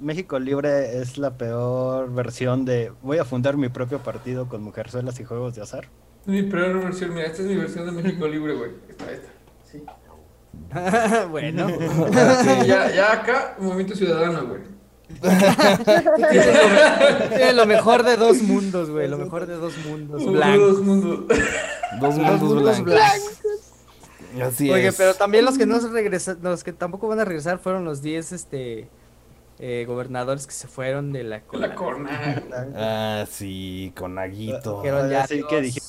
[0.00, 5.20] México Libre es la peor versión de voy a fundar mi propio partido con mujerzuelas
[5.20, 5.88] y juegos de azar.
[6.24, 8.72] Mi peor versión, mira, esta es mi versión de México Libre, güey.
[8.88, 9.28] Esta, esta.
[9.70, 9.84] Sí.
[11.30, 11.68] bueno.
[12.66, 14.62] ya, ya acá, Movimiento Ciudadano, güey.
[17.28, 19.06] Tiene lo mejor de dos mundos, güey.
[19.06, 20.26] Lo mejor de dos mundos.
[20.26, 20.58] Blancos.
[20.58, 21.20] Dos mundos.
[22.00, 23.45] Dos mundos, blancos.
[24.42, 27.84] Así Oye, pero también los que no regresan, los que tampoco van a regresar fueron
[27.84, 28.88] los 10 este
[29.58, 31.74] eh, gobernadores que se fueron de la Cona.
[32.74, 34.82] Ah, sí, Conaguito.
[34.84, 35.80] Ah, ya sí que dije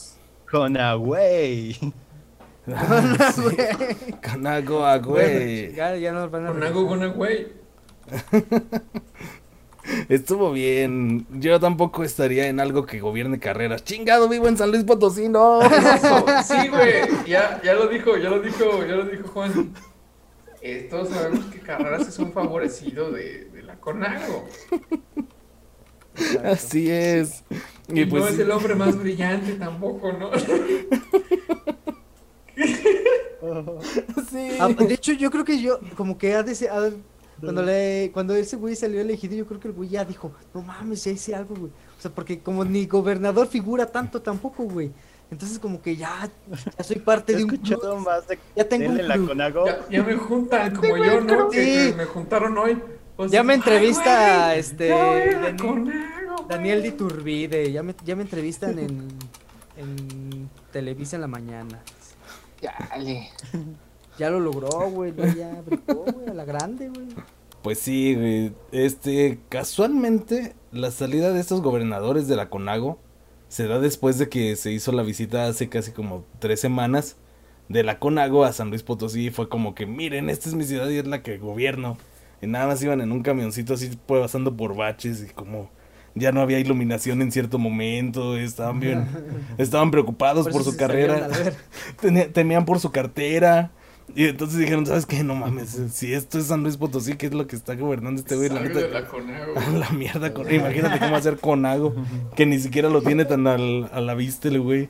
[0.49, 1.77] Conagüey.
[4.31, 5.73] Conagua, güey.
[5.73, 7.47] Ya, ya nos van a Conago, Conagüey.
[10.09, 11.25] Estuvo bien.
[11.31, 13.83] Yo tampoco estaría en algo que gobierne carreras.
[13.83, 15.59] Chingado, vivo en San Luis Potosí, no.
[16.43, 17.03] Sí, güey.
[17.25, 19.73] Ya, ya lo dijo, ya lo dijo, ya lo dijo Juan.
[20.61, 24.47] Eh, todos sabemos que Carreras es un favorecido de, de la Conago.
[26.43, 27.43] Así es.
[27.89, 30.31] Y, pues, no es el hombre más brillante tampoco, ¿no?
[34.29, 34.49] sí.
[34.59, 36.53] Ah, de hecho, yo creo que yo, como que ha, de,
[37.39, 40.61] cuando, le, cuando ese güey salió elegido, yo creo que el güey ya dijo, no
[40.61, 41.71] mames, ya hice algo, güey.
[41.97, 44.91] O sea, porque como ni gobernador figura tanto tampoco, güey.
[45.29, 46.29] Entonces como que ya,
[46.77, 47.99] ya soy parte de un club.
[47.99, 49.37] Más de ya tengo un club.
[49.37, 51.49] Ya, ya, me juntan como yo, ¿no?
[51.49, 52.81] Que, me juntaron hoy.
[53.29, 56.05] ya me entrevista este Daniel,
[56.47, 59.09] Daniel Diturbide, ya me, ya me entrevistan en,
[59.75, 61.83] en Televisa en la mañana.
[62.89, 63.29] Dale.
[64.17, 65.13] Ya lo logró, güey.
[65.15, 67.07] Ya brincó, güey, a la grande, güey.
[67.61, 68.53] Pues sí, güey.
[68.71, 72.99] Este, casualmente, la salida de estos gobernadores de la CONAGO
[73.47, 77.17] se da después de que se hizo la visita hace casi como tres semanas
[77.69, 79.29] de la CONAGO a San Luis Potosí.
[79.29, 81.97] Fue como que, miren, esta es mi ciudad y es la que gobierno.
[82.41, 85.69] Y nada más iban en un camioncito así, pues, pasando por baches y como
[86.19, 89.07] ya no había iluminación en cierto momento, estaban bien,
[89.57, 91.29] estaban preocupados por, su carrera,
[92.33, 93.71] tenían por su cartera,
[94.15, 95.23] y entonces dijeron, ¿sabes qué?
[95.23, 98.35] No mames, si esto es San Luis Potosí, ¿qué es lo que está gobernando este
[98.35, 98.49] güey?
[98.49, 101.93] La, la mierda, con, imagínate cómo hacer Conago,
[102.35, 104.89] que ni siquiera lo tiene tan al, a la vista el güey.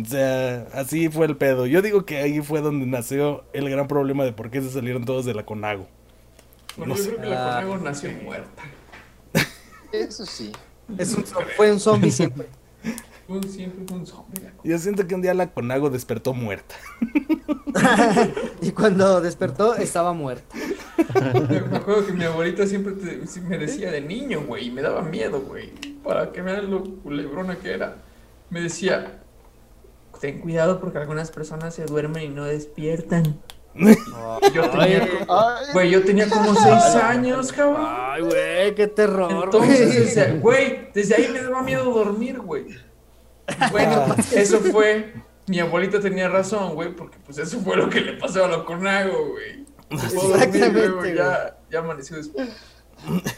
[0.00, 1.66] O sea, así fue el pedo.
[1.66, 5.04] Yo digo que ahí fue donde nació el gran problema de por qué se salieron
[5.04, 5.86] todos de la Conago.
[6.76, 8.62] Bueno, yo creo que la Conago nació muerta.
[9.92, 10.52] Eso sí.
[10.96, 11.24] Es un,
[11.56, 12.46] fue un zombie siempre.
[13.48, 14.50] siempre un zombie.
[14.64, 16.74] Yo siento que un día la Conago despertó muerta.
[18.60, 20.56] y cuando despertó, estaba muerta.
[21.48, 22.94] Me acuerdo que mi abuelita siempre
[23.48, 25.72] me decía de niño, güey, y me daba miedo, güey.
[26.02, 27.96] Para que vean lo culebrona que era.
[28.50, 29.22] Me decía,
[30.20, 33.40] ten cuidado porque algunas personas se duermen y no despiertan.
[34.54, 35.08] yo tenía,
[35.72, 37.86] güey, yo tenía como seis años, cabrón.
[37.88, 39.44] Ay, güey, qué terror.
[39.44, 42.66] Entonces, güey, desde ahí me daba miedo dormir, güey.
[43.70, 45.12] Bueno, eso fue.
[45.46, 48.64] Mi abuelita tenía razón, güey, porque pues eso fue lo que le pasó a la
[48.64, 49.66] Conago, güey.
[49.90, 51.14] Exactamente.
[51.16, 52.48] ya, ya amaneció después.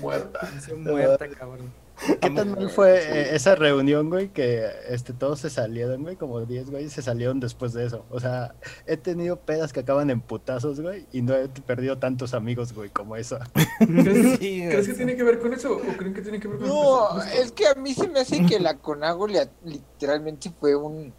[0.00, 0.40] Muerta.
[0.42, 1.72] Amaneció muerta, cabrón.
[2.20, 4.28] ¿Qué tan mal fue eh, esa reunión, güey?
[4.28, 8.04] Que este, todos se salieron, güey, como 10, güey, se salieron después de eso.
[8.10, 8.54] O sea,
[8.86, 12.90] he tenido pedas que acaban en putazos, güey, y no he perdido tantos amigos, güey,
[12.90, 13.38] como eso.
[13.78, 15.76] ¿Crees, que tiene que ver con eso?
[15.76, 16.74] ¿O creen que tiene que ver con eso?
[16.74, 19.26] No, es que a mí se me hace que la Conago
[19.64, 21.12] literalmente fue un.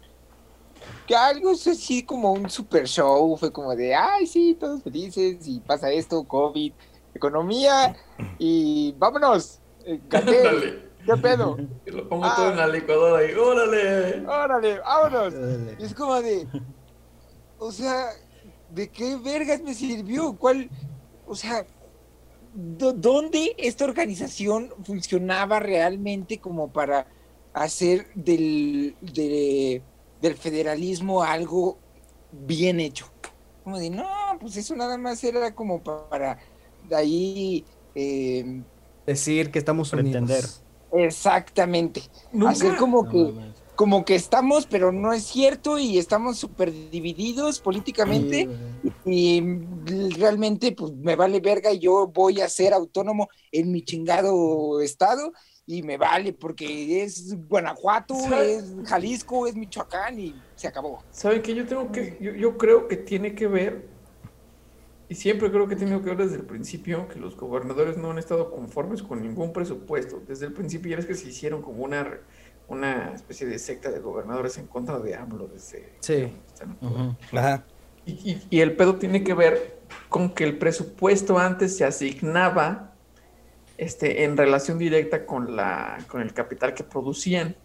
[1.06, 5.60] Que algo así como un super show, fue como de, ay, sí, todos felices, y
[5.60, 6.72] pasa esto, COVID,
[7.14, 7.96] economía,
[8.38, 9.60] y vámonos.
[9.86, 11.56] Eh, ¿Qué pedo?
[11.86, 14.26] lo pongo todo en la licuadora y ¡órale!
[14.26, 14.80] ¡Órale!
[14.80, 15.34] ¡Vámonos!
[15.78, 16.48] Es como de.
[17.58, 18.08] O sea,
[18.70, 20.36] ¿de qué vergas me sirvió?
[20.36, 20.68] ¿Cuál?
[21.24, 21.64] O sea,
[22.52, 27.06] ¿dónde esta organización funcionaba realmente como para
[27.52, 31.78] hacer del, del federalismo algo
[32.32, 33.06] bien hecho?
[33.62, 34.08] Como de, no,
[34.40, 36.38] pues eso nada más era como para
[36.88, 38.62] de ahí eh,
[39.06, 40.62] decir que estamos unidos.
[40.92, 42.02] Exactamente.
[42.46, 43.32] Hacer como que
[43.76, 48.48] como que estamos, pero no es cierto y estamos súper divididos políticamente
[49.04, 49.42] y
[50.16, 55.32] realmente pues me vale verga y yo voy a ser autónomo en mi chingado estado
[55.66, 61.02] y me vale porque es Guanajuato, es Jalisco, es Michoacán y se acabó.
[61.10, 63.95] ¿Saben que yo tengo que, yo, yo creo que tiene que ver
[65.08, 68.10] y siempre creo que he tenido que ver desde el principio que los gobernadores no
[68.10, 70.20] han estado conformes con ningún presupuesto.
[70.26, 72.18] Desde el principio ya es que se hicieron como una,
[72.66, 75.46] una especie de secta de gobernadores en contra de AMLO.
[75.46, 76.32] Desde, sí.
[78.04, 82.94] Y, y, el pedo tiene que ver con que el presupuesto antes se asignaba
[83.78, 87.56] este, en relación directa con, la, con el capital que producían.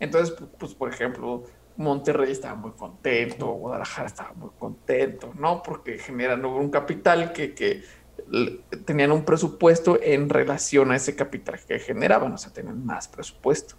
[0.00, 1.44] Entonces, pues, por ejemplo,
[1.76, 5.62] Monterrey estaba muy contento, Guadalajara estaba muy contento, ¿no?
[5.62, 7.82] Porque generan un capital que, que
[8.84, 13.76] tenían un presupuesto en relación a ese capital que generaban, o sea, tenían más presupuesto.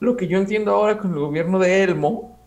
[0.00, 2.38] Lo que yo entiendo ahora con el gobierno de Elmo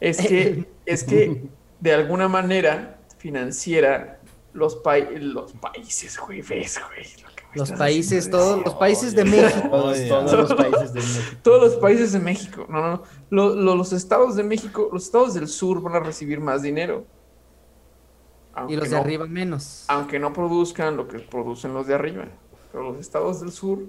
[0.00, 1.44] es que, es que
[1.80, 4.20] de alguna manera financiera
[4.52, 4.80] los,
[5.20, 7.06] los países, güey, ves, güey,
[7.54, 9.68] los países, todos los países de México.
[9.70, 11.36] Todos, los países de México.
[11.42, 12.66] Todos los países de México.
[12.68, 13.74] No, no, no.
[13.76, 17.04] Los, estados de México, los estados del sur van a recibir más dinero.
[18.68, 19.84] y los de arriba menos.
[19.88, 22.26] Aunque no produzcan lo que producen los de arriba.
[22.70, 23.80] Pero los estados del sur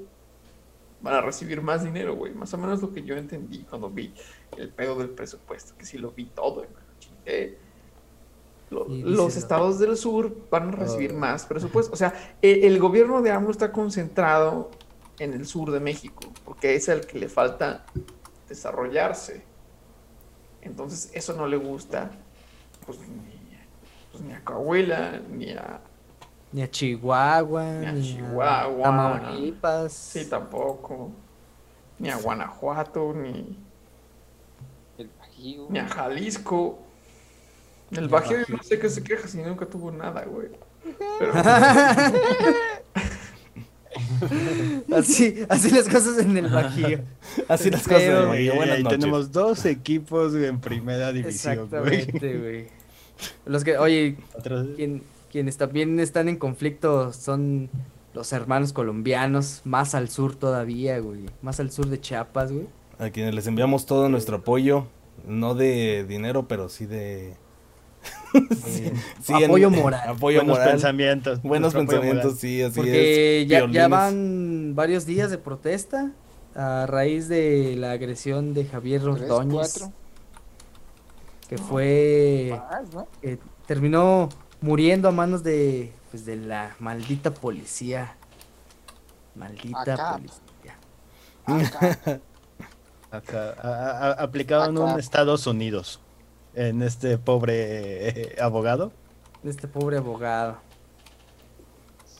[1.01, 2.33] van a recibir más dinero, güey.
[2.33, 4.13] Más o menos lo que yo entendí cuando vi
[4.57, 5.73] el pedo del presupuesto.
[5.77, 6.65] Que sí lo vi todo,
[7.25, 7.57] eh,
[8.73, 11.93] los estados del sur van a recibir más presupuesto.
[11.93, 14.71] O sea, e, el, gobierno de AMLO está concentrado
[15.19, 17.85] en el sur de México, porque es el que le falta
[18.49, 19.43] desarrollarse.
[20.61, 22.11] Entonces, eso no le gusta
[22.85, 23.57] pues, ni,
[24.11, 25.81] pues, ni a Coahuila, ni a...
[26.51, 29.91] Ni a Chihuahua, ni a Chihuahua, Tamaulipas.
[29.91, 31.11] Sí, tampoco.
[31.99, 33.57] Ni a Guanajuato, ni...
[35.69, 36.82] Ni a Jalisco.
[37.97, 40.47] El Bajío no sé qué se queja si nunca tuvo nada, güey.
[44.95, 46.99] así, así las cosas en el Bajío.
[47.47, 48.55] Así las cosas en el Bajío.
[48.55, 52.67] Buenas Tenemos dos equipos en primera división, Exactamente, güey.
[53.45, 54.17] Los que, oye,
[55.31, 57.69] quienes también están en conflicto son
[58.13, 61.25] los hermanos colombianos, más al sur todavía, güey.
[61.41, 62.67] Más al sur de Chiapas, güey.
[62.99, 64.87] A quienes les enviamos todo nuestro apoyo,
[65.27, 67.35] no de dinero, pero sí de
[69.45, 70.09] apoyo moral.
[70.09, 70.71] Apoyo Buenos moral.
[70.71, 71.41] pensamientos.
[71.41, 76.11] Buenos pensamientos, sí, así Porque Ya, ya van varios días de protesta
[76.55, 79.89] a raíz de la agresión de Javier Ordóñez.
[81.47, 82.59] Que fue.
[83.21, 84.29] que terminó
[84.61, 85.93] muriendo a manos de.
[86.11, 88.15] Pues de la maldita policía.
[89.35, 90.77] Maldita policía.
[91.45, 92.19] Acá.
[93.11, 94.11] Acá.
[94.13, 95.99] aplicado en un Estados Unidos
[96.55, 98.91] en este pobre eh, abogado.
[99.43, 100.57] Este pobre abogado.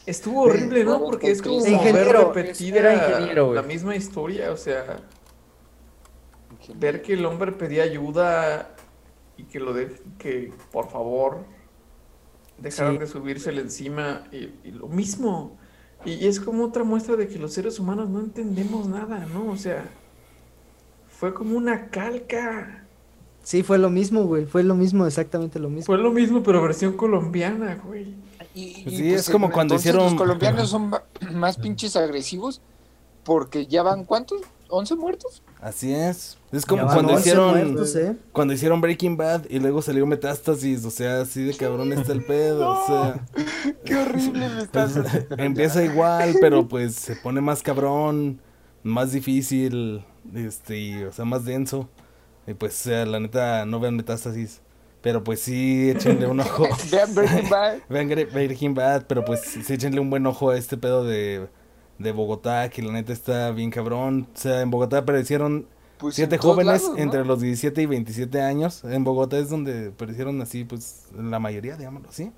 [0.05, 0.99] Estuvo horrible, ¿no?
[0.99, 3.19] Porque es como ver repetida
[3.53, 4.97] la misma historia, o sea,
[6.75, 8.75] ver que el hombre pedía ayuda
[9.37, 11.45] y que lo de que por favor
[12.57, 15.57] dejaran de subírsele encima y, lo mismo.
[16.03, 19.51] y, es como otra muestra de que los seres humanos no entendemos nada, ¿no?
[19.51, 19.85] O sea,
[21.07, 22.82] fue como una calca.
[23.43, 24.45] Sí, fue lo mismo, güey.
[24.45, 25.85] Fue lo mismo, exactamente lo mismo.
[25.85, 28.15] Fue lo mismo, pero versión colombiana, güey.
[28.55, 30.03] Y, pues sí, pues, es como cuando hicieron.
[30.03, 30.91] Los colombianos son
[31.33, 32.61] más pinches agresivos
[33.23, 34.41] porque ya van, ¿cuántos?
[34.69, 35.43] ¿11 muertos?
[35.61, 36.37] Así es.
[36.51, 37.77] Es como cuando hicieron.
[37.77, 38.17] ¿eh?
[38.31, 40.83] Cuando hicieron Breaking Bad y luego salió Metástasis.
[40.85, 42.69] O sea, así de cabrón está el pedo.
[42.69, 43.25] o sea.
[43.85, 44.99] Qué horrible pues,
[45.37, 48.39] Empieza igual, pero pues se pone más cabrón,
[48.83, 50.03] más difícil.
[50.33, 51.89] Este, o sea, más denso.
[52.47, 54.61] Y pues, la neta, no vean metástasis.
[55.03, 56.65] Pero pues sí, échenle un ojo.
[56.91, 57.77] vean Breaking Bad.
[57.89, 61.49] vean Breaking Bad, pero pues sí, échenle un buen ojo a este pedo de,
[61.99, 64.29] de Bogotá, que la neta está bien cabrón.
[64.33, 68.85] O sea, en Bogotá aparecieron pues siete jóvenes entre los 17 y 27 años.
[68.85, 72.31] En Bogotá es donde aparecieron así, pues, la mayoría, digámoslo así.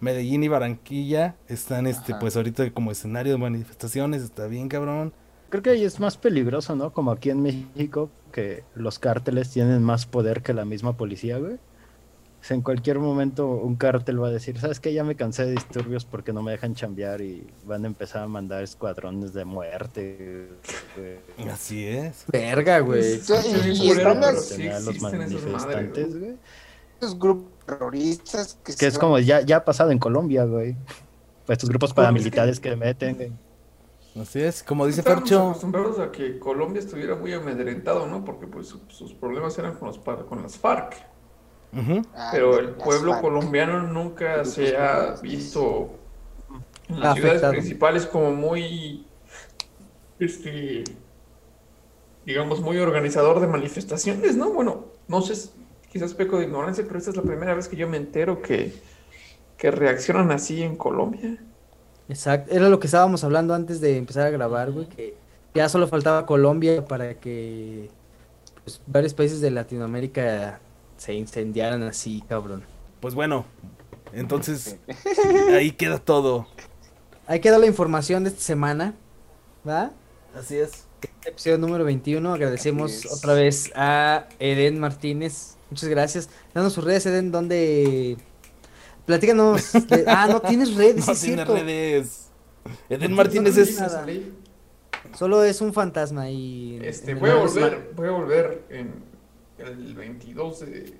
[0.00, 5.12] Medellín y Barranquilla están, este, pues, ahorita como escenario de manifestaciones, está bien cabrón.
[5.50, 6.92] Creo que ahí es más peligroso, ¿no?
[6.92, 11.54] Como aquí en México, que los cárteles tienen más poder que la misma policía, güey.
[11.54, 14.92] O sea, en cualquier momento un cártel va a decir, ¿sabes qué?
[14.92, 18.28] Ya me cansé de disturbios porque no me dejan chambear y van a empezar a
[18.28, 20.48] mandar escuadrones de muerte.
[21.50, 22.24] Así es.
[22.28, 23.14] Verga, güey.
[23.14, 26.36] y, están los manifestantes, güey.
[27.00, 30.76] Esos grupos terroristas que, es como ya, ya ha pasado en Colombia, güey.
[31.48, 33.32] Estos grupos paramilitares que meten, güey.
[34.20, 35.50] Así es, como dice Percho.
[35.50, 38.24] acostumbrados a que Colombia estuviera muy amedrentado, ¿no?
[38.24, 40.94] Porque pues sus problemas eran con, los, con las FARC.
[42.14, 45.90] Ah, Pero el pueblo colombiano nunca se ha visto
[46.88, 49.06] en las ciudades principales como muy,
[50.18, 50.84] este,
[52.24, 54.50] digamos, muy organizador de manifestaciones, ¿no?
[54.50, 55.50] Bueno, no sé,
[55.92, 58.72] quizás peco de ignorancia, pero esta es la primera vez que yo me entero que,
[59.58, 61.38] que reaccionan así en Colombia.
[62.08, 65.14] Exacto, era lo que estábamos hablando antes de empezar a grabar, güey, que
[65.54, 67.90] ya solo faltaba Colombia para que
[68.64, 70.60] pues, varios países de Latinoamérica
[70.96, 72.64] se incendiaran así, cabrón.
[73.00, 73.44] Pues bueno,
[74.12, 74.78] entonces
[75.52, 76.46] ahí queda todo.
[77.26, 78.94] Ahí queda la información de esta semana,
[79.66, 79.92] ¿va?
[80.34, 80.86] Así es.
[81.24, 85.56] Episodio número 21, agradecemos otra vez a Eden Martínez.
[85.70, 86.30] Muchas gracias.
[86.54, 88.16] Danos sus redes, Eden, donde
[89.08, 89.72] Platícanos.
[90.06, 92.28] ah, no tienes redes, no tiene redes.
[92.90, 93.82] Eden Martínez es.
[95.14, 96.78] Solo es un fantasma y.
[96.82, 98.92] Este, voy a volver, voy a volver en
[99.60, 100.94] el 22 de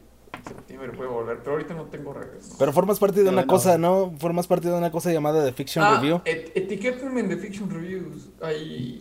[0.47, 2.55] septiembre voy a volver, pero ahorita no tengo redes.
[2.59, 4.15] Pero formas parte de una cosa, ¿no?
[4.19, 6.23] Formas parte de una cosa llamada The Fiction ah, Review.
[6.25, 8.31] Et etiquétenme en The Fiction Reviews.
[8.41, 8.99] Ahí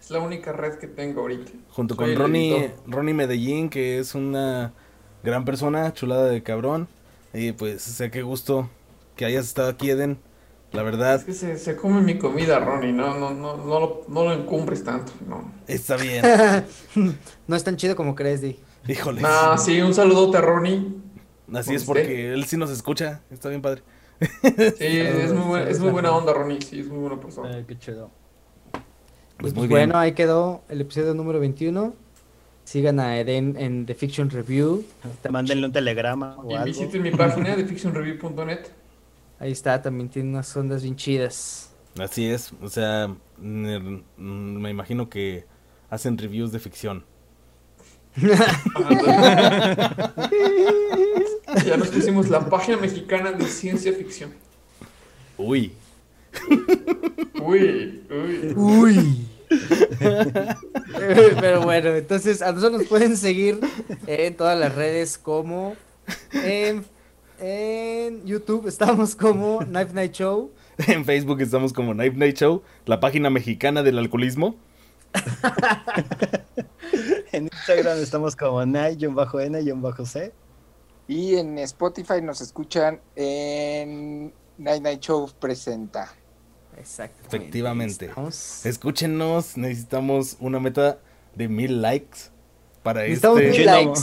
[0.00, 1.52] es la única red que tengo ahorita.
[1.70, 4.72] Junto con Ronnie, Ronnie Medellín, que es una
[5.22, 6.88] gran persona, chulada de cabrón.
[7.36, 8.70] Y pues, sé qué gusto
[9.14, 10.18] que hayas estado aquí, Eden.
[10.72, 11.16] La verdad.
[11.16, 12.94] Es que se, se come mi comida, Ronnie.
[12.94, 15.12] No, no, no, no, lo, no lo encumbres tanto.
[15.28, 15.52] No.
[15.66, 16.24] Está bien.
[17.46, 18.58] no es tan chido como crees, Di.
[18.88, 19.20] Híjole.
[19.22, 20.94] Ah, sí, un saludote a Ronnie.
[21.52, 23.20] Así es porque él sí nos escucha.
[23.30, 23.82] Está bien padre.
[24.18, 26.62] Sí, es muy, buena, es muy buena onda, Ronnie.
[26.62, 27.58] Sí, es muy buena persona.
[27.58, 28.10] Eh, qué chido.
[29.36, 31.94] Pues, muy bueno, ahí quedó el episodio número 21.
[32.66, 34.84] Sigan a Eden en The Fiction Review.
[35.22, 38.66] Te Mándenle un telegrama o y visiten mi página de fictionreview.net.
[39.38, 41.70] Ahí está, también tiene unas ondas bien chidas.
[41.96, 45.44] Así es, o sea, me imagino que
[45.90, 47.04] hacen reviews de ficción.
[51.64, 54.32] ya nos pusimos la página mexicana de ciencia ficción.
[55.38, 55.72] Uy.
[57.40, 58.54] Uy, uy.
[58.56, 59.26] Uy.
[61.40, 63.60] Pero bueno, entonces a nosotros nos pueden seguir
[64.06, 65.76] en todas las redes como
[66.32, 66.84] en,
[68.24, 70.50] YouTube estamos como Knife Night Show.
[70.78, 74.56] En Facebook estamos como Knife Night Show, la página mexicana del alcoholismo.
[77.32, 80.32] en Instagram estamos como Night-N-C.
[81.08, 86.12] Y en Spotify nos escuchan en Night Night Show Presenta.
[86.78, 87.26] Exacto.
[87.26, 88.10] Efectivamente.
[88.64, 90.98] Escúchenos, necesitamos una meta
[91.34, 92.30] de mil likes
[92.82, 93.28] para este.
[93.28, 94.00] Mil likes.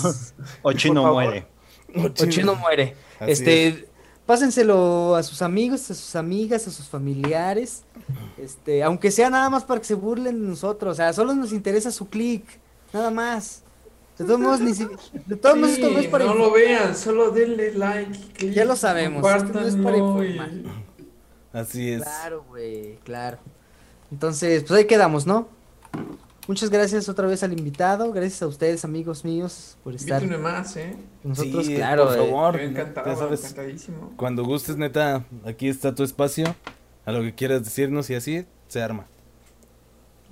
[0.62, 1.48] Ochino muere.
[1.96, 2.96] Ochino muere.
[3.22, 3.88] este,
[4.26, 7.84] pásenselo a sus amigos, a sus amigas, a sus familiares.
[8.38, 10.94] Este, aunque sea nada más para que se burlen de nosotros.
[10.94, 12.44] O sea, solo nos interesa su clic.
[12.92, 13.64] Nada más.
[14.18, 14.88] De todos modos, ni si...
[15.26, 18.52] de todos modos esto no es para No lo vean, solo denle like.
[18.54, 19.26] ya lo sabemos.
[19.26, 20.52] Esto no es para informar.
[21.54, 22.04] Así es.
[22.04, 23.38] Claro, güey, claro.
[24.12, 25.47] Entonces, pues ahí quedamos, ¿no?
[26.47, 30.22] Muchas gracias otra vez al invitado, gracias a ustedes, amigos míos, por estar.
[30.22, 30.97] Invítame más, ¿eh?
[31.24, 32.08] Nosotros, claro.
[32.08, 34.12] Por favor, encantado, sabes, encantadísimo.
[34.18, 36.54] Cuando gustes, neta, aquí está tu espacio.
[37.06, 39.06] A lo que quieras decirnos y así se arma.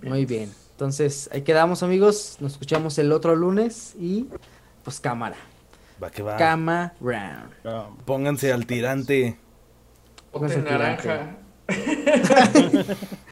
[0.01, 0.51] Muy bien.
[0.72, 2.38] Entonces, ahí quedamos, amigos.
[2.39, 4.30] Nos escuchamos el otro lunes y
[4.84, 5.36] pues cámara.
[6.01, 6.38] Va que va.
[6.38, 7.97] Cama round.
[8.05, 9.38] Pónganse al tirante.
[10.32, 11.19] Ponte naranja.